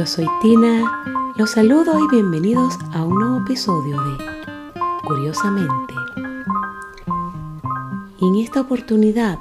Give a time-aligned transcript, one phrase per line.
[0.00, 4.24] yo soy Tina, los saludo y bienvenidos a un nuevo episodio de
[5.06, 5.92] Curiosamente.
[8.22, 9.38] En esta oportunidad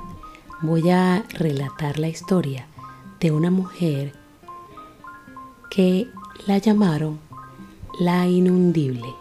[0.60, 2.68] voy a relatar la historia
[3.22, 4.12] de una mujer
[5.70, 6.10] que
[6.46, 7.22] la llamaron
[7.98, 9.16] la inundible,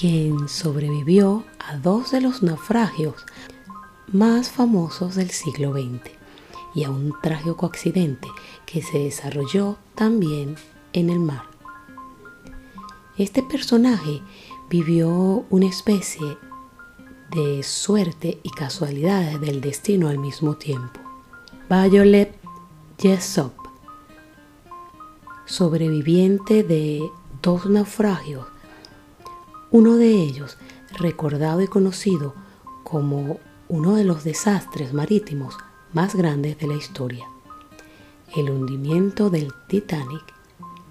[0.00, 3.26] quien sobrevivió a dos de los naufragios
[4.10, 6.13] más famosos del siglo XX
[6.74, 8.28] y a un trágico accidente
[8.66, 10.56] que se desarrolló también
[10.92, 11.44] en el mar.
[13.16, 14.22] Este personaje
[14.68, 16.36] vivió una especie
[17.30, 21.00] de suerte y casualidades del destino al mismo tiempo.
[21.68, 22.34] Violet
[22.98, 23.52] Jessop,
[25.46, 27.08] sobreviviente de
[27.42, 28.46] dos naufragios,
[29.70, 30.56] uno de ellos
[30.92, 32.34] recordado y conocido
[32.82, 33.38] como
[33.68, 35.56] uno de los desastres marítimos
[35.94, 37.26] más grandes de la historia,
[38.36, 40.24] el hundimiento del Titanic.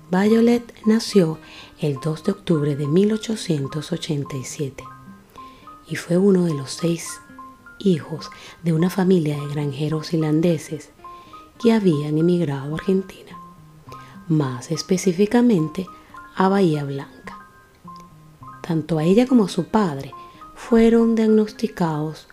[0.09, 1.39] Violet nació
[1.80, 4.83] el 2 de octubre de 1887
[5.89, 7.19] y fue uno de los seis
[7.80, 8.30] hijos
[8.63, 10.91] de una familia de granjeros irlandeses
[11.61, 13.38] que habían emigrado a Argentina,
[14.30, 15.85] más específicamente
[16.35, 17.50] a Bahía Blanca.
[18.61, 20.13] Tanto a ella como a su padre
[20.56, 22.30] fueron diagnosticados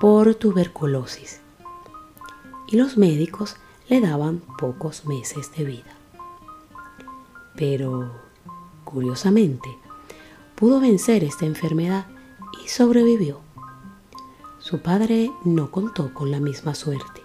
[0.00, 1.41] por tuberculosis
[2.72, 3.56] y los médicos
[3.88, 5.92] le daban pocos meses de vida.
[7.54, 8.10] Pero,
[8.84, 9.78] curiosamente,
[10.54, 12.06] pudo vencer esta enfermedad
[12.64, 13.40] y sobrevivió.
[14.58, 17.22] Su padre no contó con la misma suerte.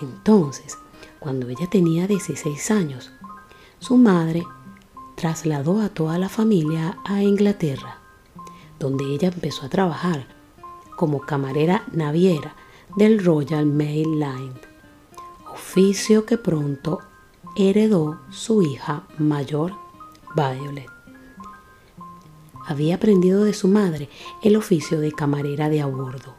[0.00, 0.78] Entonces,
[1.18, 3.10] cuando ella tenía 16 años,
[3.80, 4.44] su madre
[5.16, 7.98] trasladó a toda la familia a Inglaterra,
[8.78, 10.28] donde ella empezó a trabajar
[10.96, 12.54] como camarera naviera
[12.94, 14.54] del Royal Mail Line,
[15.52, 17.00] oficio que pronto
[17.56, 19.72] heredó su hija mayor,
[20.34, 20.86] Violet.
[22.66, 24.10] Había aprendido de su madre
[24.42, 26.34] el oficio de camarera de a bordo.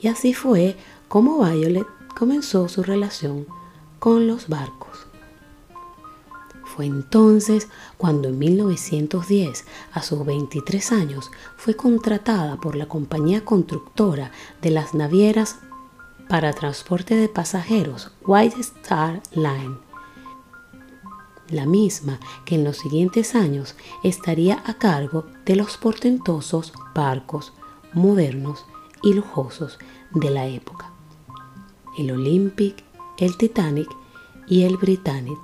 [0.00, 0.76] Y así fue
[1.08, 3.46] como Violet comenzó su relación
[3.98, 5.07] con los barcos.
[6.82, 14.30] Entonces cuando en 1910, a sus 23 años, fue contratada por la compañía constructora
[14.62, 15.56] de las navieras
[16.28, 19.78] para transporte de pasajeros White Star Line,
[21.48, 23.74] la misma que en los siguientes años
[24.04, 27.54] estaría a cargo de los portentosos barcos
[27.94, 28.66] modernos
[29.02, 29.78] y lujosos
[30.12, 30.92] de la época,
[31.96, 32.84] el Olympic,
[33.18, 33.88] el Titanic
[34.46, 35.38] y el Britannic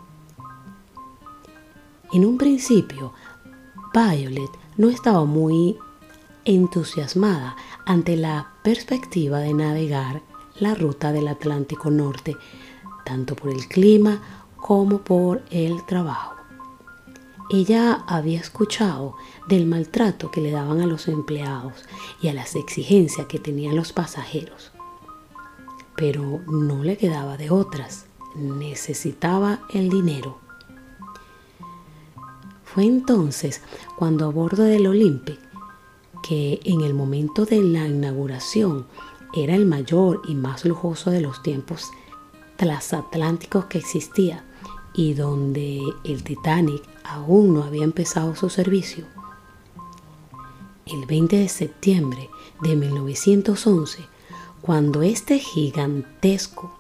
[2.15, 3.13] en un principio,
[3.93, 5.77] Violet no estaba muy
[6.45, 10.23] entusiasmada ante la perspectiva de navegar
[10.61, 12.37] la ruta del Atlántico Norte,
[13.05, 14.23] tanto por el clima
[14.57, 16.37] como por el trabajo.
[17.51, 19.17] Ella había escuchado
[19.49, 21.85] del maltrato que le daban a los empleados
[22.23, 24.71] y a las exigencias que tenían los pasajeros,
[25.97, 30.44] pero no le quedaba de otras, necesitaba el dinero
[32.75, 33.61] fue entonces
[33.97, 35.39] cuando a bordo del Olympic,
[36.27, 38.87] que en el momento de la inauguración
[39.33, 41.91] era el mayor y más lujoso de los tiempos
[42.57, 44.45] transatlánticos que existía
[44.93, 49.05] y donde el Titanic aún no había empezado su servicio,
[50.87, 52.29] el 20 de septiembre
[52.61, 54.05] de 1911,
[54.61, 56.77] cuando este gigantesco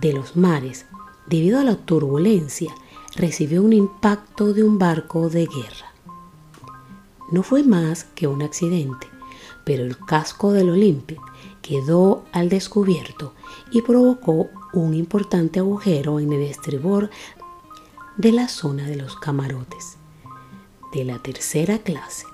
[0.00, 0.86] de los mares,
[1.26, 2.72] debido a la turbulencia
[3.16, 5.92] recibió un impacto de un barco de guerra.
[7.30, 9.06] No fue más que un accidente,
[9.64, 11.20] pero el casco del Olympic
[11.62, 13.34] quedó al descubierto
[13.70, 17.10] y provocó un importante agujero en el estribor
[18.16, 19.96] de la zona de los camarotes
[20.92, 22.26] de la tercera clase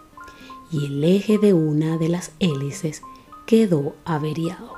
[0.71, 3.03] y el eje de una de las hélices
[3.47, 4.75] quedó averiado.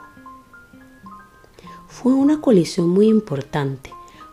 [1.89, 3.93] Fue una colisión muy importante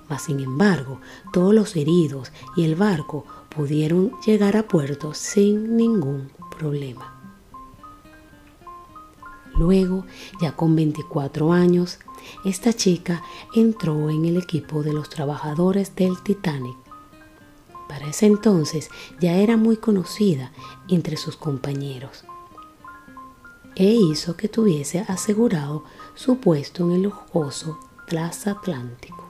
[0.09, 0.99] mas sin embargo,
[1.33, 7.13] todos los heridos y el barco pudieron llegar a puerto sin ningún problema.
[9.57, 10.05] Luego,
[10.39, 11.99] ya con 24 años,
[12.45, 13.23] esta chica
[13.55, 16.77] entró en el equipo de los trabajadores del Titanic.
[17.89, 18.89] Para ese entonces
[19.19, 20.51] ya era muy conocida
[20.87, 22.25] entre sus compañeros
[23.75, 25.83] e hizo que tuviese asegurado
[26.15, 29.26] su puesto en el lujoso transatlántico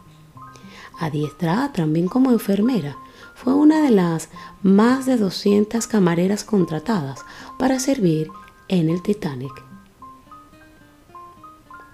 [1.00, 2.98] adiestrada también como enfermera,
[3.36, 4.30] fue una de las
[4.64, 7.24] más de 200 camareras contratadas
[7.60, 8.30] para servir
[8.68, 9.64] en el Titanic.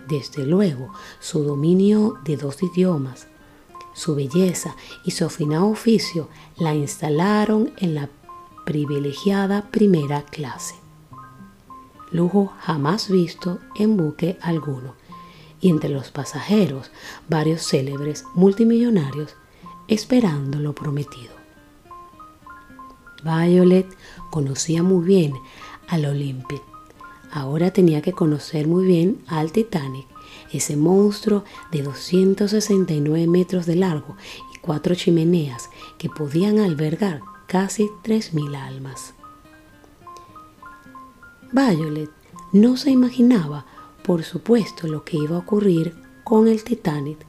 [0.07, 3.27] Desde luego, su dominio de dos idiomas,
[3.93, 4.75] su belleza
[5.05, 8.09] y su afinado oficio la instalaron en la
[8.65, 10.75] privilegiada primera clase.
[12.11, 14.95] Lujo jamás visto en buque alguno,
[15.63, 16.91] y entre los pasajeros
[17.29, 19.35] varios célebres multimillonarios
[19.87, 21.31] esperando lo prometido.
[23.23, 23.87] Violet
[24.29, 25.33] conocía muy bien
[25.87, 26.61] al Olympic.
[27.31, 30.05] Ahora tenía que conocer muy bien al Titanic,
[30.51, 34.17] ese monstruo de 269 metros de largo
[34.53, 39.13] y cuatro chimeneas que podían albergar casi 3.000 almas.
[41.53, 42.09] Violet
[42.51, 43.65] no se imaginaba,
[44.03, 47.25] por supuesto, lo que iba a ocurrir con el Titanic,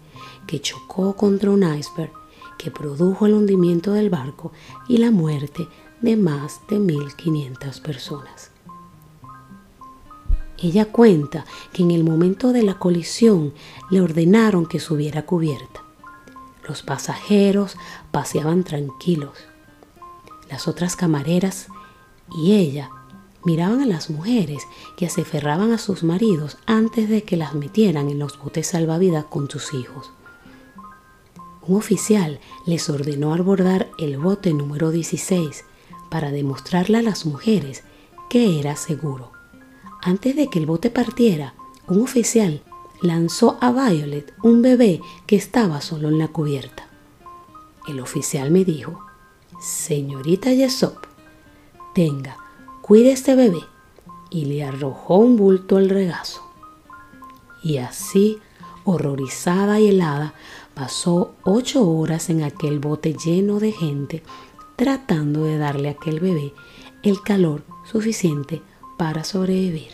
[0.47, 2.13] que chocó contra un iceberg
[2.59, 4.53] que produjo el hundimiento del barco
[4.89, 5.69] y la muerte
[6.01, 8.51] de más de 1.500 personas.
[10.59, 13.53] Ella cuenta que en el momento de la colisión
[13.91, 15.83] le ordenaron que subiera cubierta.
[16.67, 17.77] Los pasajeros
[18.11, 19.37] paseaban tranquilos.
[20.49, 21.67] Las otras camareras
[22.37, 22.91] y ella
[23.45, 24.63] miraban a las mujeres
[24.97, 29.27] que se aferraban a sus maridos antes de que las metieran en los botes salvavidas
[29.27, 30.11] con sus hijos.
[31.67, 35.65] Un oficial les ordenó abordar el bote número 16
[36.11, 37.85] para demostrarle a las mujeres
[38.29, 39.33] que era seguro.
[40.03, 41.55] Antes de que el bote partiera,
[41.89, 42.63] un oficial
[43.01, 46.89] lanzó a Violet un bebé que estaba solo en la cubierta.
[47.89, 49.01] El oficial me dijo,
[49.61, 51.07] Señorita Yesop,
[51.95, 52.39] tenga,
[52.87, 53.63] cuide este bebé,
[54.29, 56.43] y le arrojó un bulto al regazo.
[57.63, 58.41] Y así,
[58.85, 60.35] horrorizada y helada,
[60.75, 64.23] pasó ocho horas en aquel bote lleno de gente
[64.77, 66.53] tratando de darle a aquel bebé
[67.03, 68.61] el calor suficiente
[68.99, 69.93] para sobrevivir.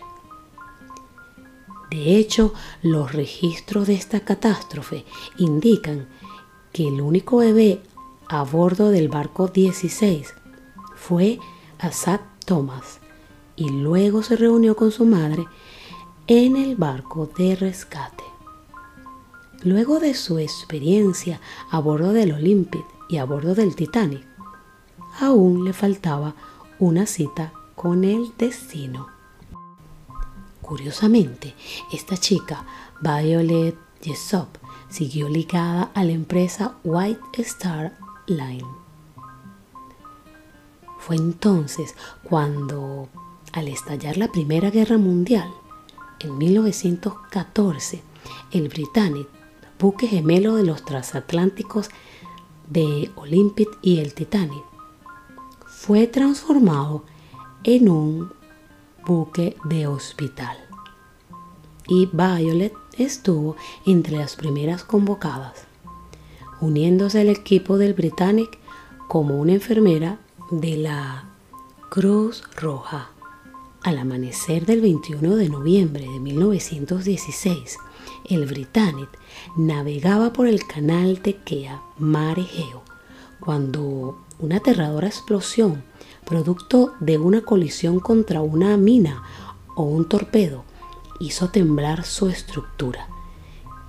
[1.93, 5.05] De hecho, los registros de esta catástrofe
[5.39, 6.09] indican
[6.73, 7.83] que el único bebé
[8.29, 10.35] a bordo del barco 16
[10.97, 11.39] fue
[11.79, 12.21] Asad
[13.55, 15.47] Y luego se reunió con su madre
[16.27, 18.25] en el barco de rescate.
[19.63, 24.27] Luego de su experiencia a bordo del Olympic y a bordo del Titanic,
[25.21, 26.35] aún le faltaba
[26.81, 29.07] una cita con el destino.
[30.61, 31.55] Curiosamente,
[31.93, 32.65] esta chica,
[33.01, 34.49] Violet Jessop,
[34.89, 38.80] siguió ligada a la empresa White Star Line.
[41.01, 43.09] Fue entonces cuando,
[43.53, 45.51] al estallar la Primera Guerra Mundial,
[46.21, 48.03] en 1914,
[48.53, 49.27] el Britannic,
[49.79, 51.89] buque gemelo de los transatlánticos
[52.69, 54.63] de Olympic y el Titanic,
[55.67, 57.05] fue transformado
[57.65, 58.33] en un
[59.07, 60.59] buque de hospital.
[61.89, 63.57] Y Violet estuvo
[63.87, 65.65] entre las primeras convocadas,
[66.61, 68.59] uniéndose al equipo del Britannic
[69.09, 70.19] como una enfermera
[70.51, 71.29] de la
[71.91, 73.11] Cruz Roja.
[73.83, 77.79] Al amanecer del 21 de noviembre de 1916,
[78.29, 79.09] el Britannic
[79.57, 81.39] navegaba por el canal de
[81.99, 82.83] mar Egeo,
[83.39, 85.85] cuando una aterradora explosión,
[86.27, 89.23] producto de una colisión contra una mina
[89.77, 90.65] o un torpedo,
[91.21, 93.09] hizo temblar su estructura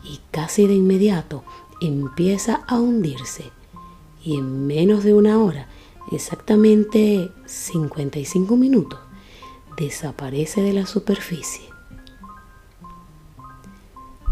[0.03, 1.43] y casi de inmediato
[1.81, 3.51] empieza a hundirse
[4.23, 5.67] y en menos de una hora,
[6.11, 8.99] exactamente 55 minutos,
[9.77, 11.69] desaparece de la superficie.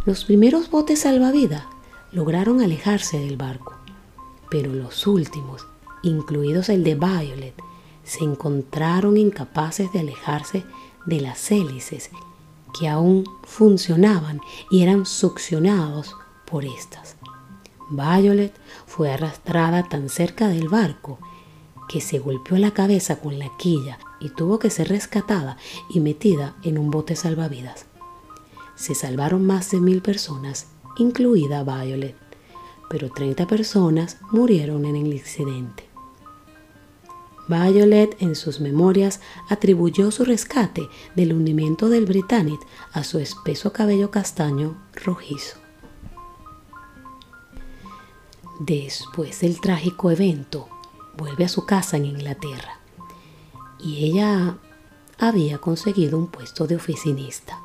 [0.06, 1.66] Los primeros botes salvavidas
[2.12, 3.76] lograron alejarse del barco,
[4.50, 5.66] pero los últimos
[6.02, 7.54] incluidos el de Violet,
[8.04, 10.64] se encontraron incapaces de alejarse
[11.06, 12.10] de las hélices
[12.78, 17.16] que aún funcionaban y eran succionados por estas.
[17.90, 18.54] Violet
[18.86, 21.20] fue arrastrada tan cerca del barco
[21.90, 25.58] que se golpeó la cabeza con la quilla y tuvo que ser rescatada
[25.90, 27.88] y metida en un bote salvavidas.
[28.76, 30.68] Se salvaron más de mil personas,
[30.98, 32.16] incluida Violet,
[32.90, 35.90] pero 30 personas murieron en el incidente.
[37.48, 39.20] Violet en sus memorias
[39.50, 42.62] atribuyó su rescate del hundimiento del Britannic
[42.94, 45.58] a su espeso cabello castaño rojizo.
[48.60, 50.70] Después del trágico evento,
[51.20, 52.80] vuelve a su casa en Inglaterra
[53.78, 54.58] y ella
[55.18, 57.60] había conseguido un puesto de oficinista.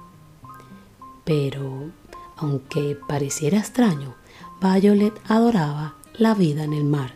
[1.25, 1.91] Pero,
[2.37, 4.15] aunque pareciera extraño,
[4.61, 7.15] Violet adoraba la vida en el mar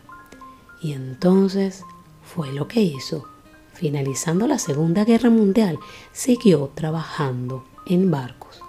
[0.81, 1.83] y entonces
[2.23, 3.27] fue lo que hizo.
[3.73, 5.79] Finalizando la Segunda Guerra Mundial,
[6.11, 8.61] siguió trabajando en barcos.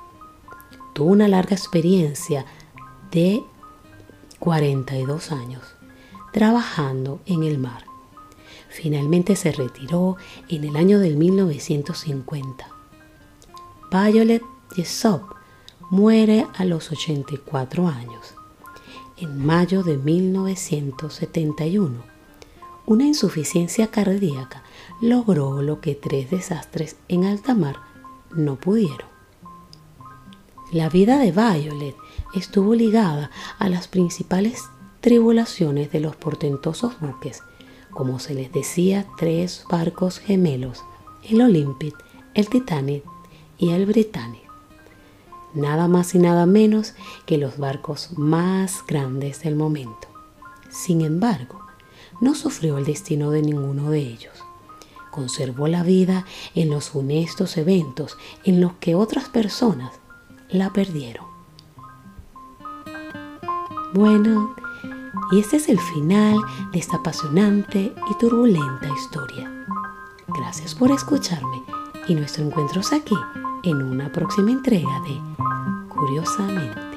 [0.92, 2.46] Tuvo una larga experiencia
[3.10, 3.42] de
[4.38, 5.79] 42 años
[6.32, 7.84] trabajando en el mar.
[8.68, 10.16] Finalmente se retiró
[10.48, 12.68] en el año del 1950.
[13.90, 14.42] Violet
[14.74, 15.22] Jessop
[15.90, 18.34] muere a los 84 años.
[19.16, 22.04] En mayo de 1971,
[22.86, 24.62] una insuficiencia cardíaca
[25.00, 27.76] logró lo que tres desastres en alta mar
[28.30, 29.08] no pudieron.
[30.72, 31.96] La vida de Violet
[32.34, 34.64] estuvo ligada a las principales
[35.00, 37.42] tribulaciones de los portentosos buques,
[37.90, 40.82] como se les decía, tres barcos gemelos,
[41.28, 41.94] el Olympic,
[42.34, 43.02] el Titanic
[43.58, 44.42] y el Britannic.
[45.54, 46.94] Nada más y nada menos
[47.26, 50.08] que los barcos más grandes del momento.
[50.68, 51.60] Sin embargo,
[52.20, 54.34] no sufrió el destino de ninguno de ellos.
[55.10, 59.92] Conservó la vida en los funestos eventos en los que otras personas
[60.50, 61.26] la perdieron.
[63.92, 64.54] Bueno,
[65.32, 66.36] y este es el final
[66.72, 69.50] de esta apasionante y turbulenta historia.
[70.28, 71.62] Gracias por escucharme
[72.08, 73.16] y nuestro encuentro es aquí
[73.62, 75.20] en una próxima entrega de
[75.88, 76.89] Curiosamente.